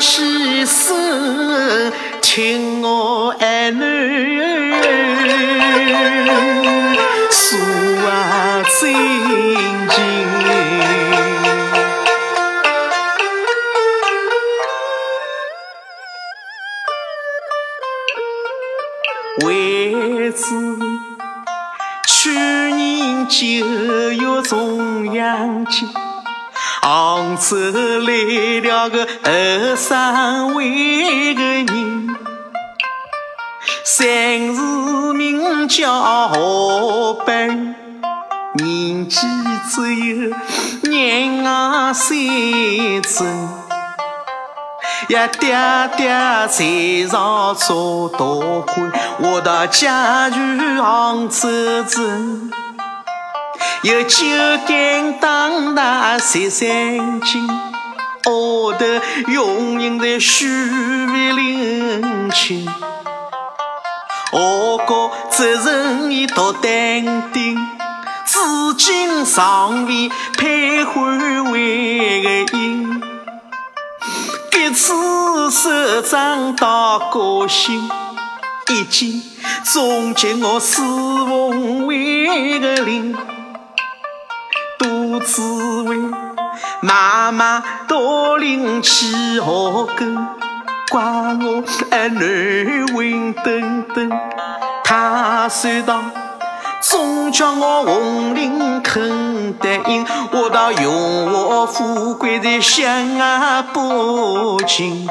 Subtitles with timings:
[0.00, 1.92] 细声
[2.22, 4.42] 听我儿女
[7.30, 7.56] 诉
[8.06, 8.94] 啊心
[9.90, 9.98] 情。
[19.44, 20.44] 为子
[22.06, 23.38] 去年九
[24.10, 26.07] 月重阳节。
[26.80, 27.56] 杭州
[28.00, 32.08] 来了个后生会个人，
[33.84, 37.74] 姓氏名叫何本，
[38.54, 39.26] 年纪
[39.70, 40.34] 只有
[40.84, 41.44] 廿
[41.94, 42.16] 三
[43.02, 43.26] 整。
[45.08, 45.56] 呀，爹
[45.96, 46.08] 爹
[46.48, 50.36] 在上做大官，我到家住
[50.82, 51.48] 杭州
[51.84, 52.50] 城。
[53.82, 54.26] 有酒
[54.66, 56.68] 干当大十三
[57.20, 57.48] 斤，
[58.24, 58.84] 额头
[59.28, 60.48] 用印在虚
[61.06, 62.68] 伪领情。
[64.32, 67.56] 我哥责任已独担定，
[68.26, 68.40] 至
[68.76, 73.00] 今尚未配换为个因。
[74.50, 77.88] 这次首长到高兴，
[78.70, 79.22] 一见
[79.62, 83.16] 总结我四凤为个令。
[85.20, 85.96] 滋味，
[86.80, 90.16] 妈妈多领起学根，
[90.90, 94.10] 怪我儿女混沌沌。
[94.84, 96.00] 他算道，
[96.80, 105.08] 总叫我红领肯得应，我倒荣华富贵在乡下不近。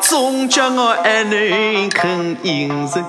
[0.00, 3.04] 总叫我儿女肯应承，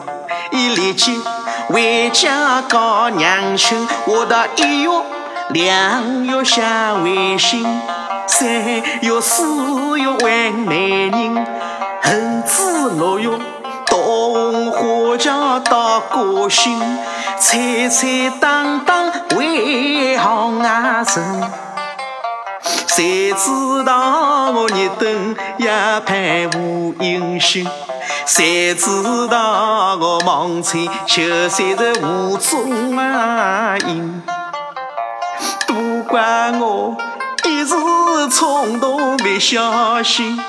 [0.52, 1.20] 一立即
[1.68, 4.90] 回家告娘亲，我倒一月。
[5.54, 7.66] 两月下微信，
[8.26, 8.50] 三
[9.02, 12.12] 月四月还媒人，后
[12.48, 13.30] 至六月
[13.86, 16.80] 到红花桥到高兴，
[17.38, 21.52] 彩彩当当为行外人。
[22.88, 25.70] 谁知道我日灯也
[26.06, 27.68] 盼无音信？
[28.26, 28.88] 谁知
[29.28, 33.61] 道我忙前就睡在无中啊
[39.42, 40.40] 小心，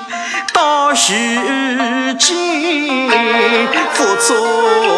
[0.53, 3.09] 到如今
[3.91, 4.92] 复昨